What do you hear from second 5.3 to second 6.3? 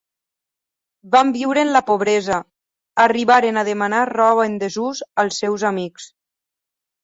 seus amics.